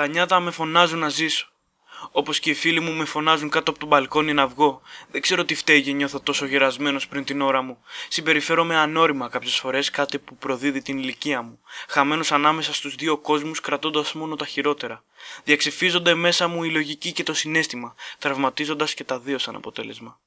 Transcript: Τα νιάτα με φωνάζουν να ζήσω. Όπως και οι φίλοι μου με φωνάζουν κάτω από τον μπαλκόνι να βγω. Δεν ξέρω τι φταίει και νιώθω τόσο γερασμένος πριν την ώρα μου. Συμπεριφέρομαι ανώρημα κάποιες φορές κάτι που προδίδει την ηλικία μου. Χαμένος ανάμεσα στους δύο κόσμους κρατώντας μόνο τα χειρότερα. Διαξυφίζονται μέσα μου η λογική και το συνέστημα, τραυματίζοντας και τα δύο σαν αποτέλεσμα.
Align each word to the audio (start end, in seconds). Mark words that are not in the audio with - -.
Τα 0.00 0.06
νιάτα 0.06 0.40
με 0.40 0.50
φωνάζουν 0.50 0.98
να 0.98 1.08
ζήσω. 1.08 1.48
Όπως 2.10 2.40
και 2.40 2.50
οι 2.50 2.54
φίλοι 2.54 2.80
μου 2.80 2.92
με 2.92 3.04
φωνάζουν 3.04 3.48
κάτω 3.48 3.70
από 3.70 3.80
τον 3.80 3.88
μπαλκόνι 3.88 4.32
να 4.32 4.46
βγω. 4.46 4.80
Δεν 5.10 5.20
ξέρω 5.20 5.44
τι 5.44 5.54
φταίει 5.54 5.82
και 5.82 5.92
νιώθω 5.92 6.20
τόσο 6.20 6.46
γερασμένος 6.46 7.08
πριν 7.08 7.24
την 7.24 7.40
ώρα 7.40 7.62
μου. 7.62 7.78
Συμπεριφέρομαι 8.08 8.76
ανώρημα 8.76 9.28
κάποιες 9.28 9.56
φορές 9.56 9.90
κάτι 9.90 10.18
που 10.18 10.36
προδίδει 10.36 10.82
την 10.82 10.98
ηλικία 10.98 11.42
μου. 11.42 11.60
Χαμένος 11.88 12.32
ανάμεσα 12.32 12.74
στους 12.74 12.94
δύο 12.94 13.18
κόσμους 13.18 13.60
κρατώντας 13.60 14.12
μόνο 14.12 14.36
τα 14.36 14.46
χειρότερα. 14.46 15.04
Διαξυφίζονται 15.44 16.14
μέσα 16.14 16.48
μου 16.48 16.64
η 16.64 16.70
λογική 16.70 17.12
και 17.12 17.22
το 17.22 17.34
συνέστημα, 17.34 17.94
τραυματίζοντας 18.18 18.94
και 18.94 19.04
τα 19.04 19.18
δύο 19.18 19.38
σαν 19.38 19.54
αποτέλεσμα. 19.54 20.20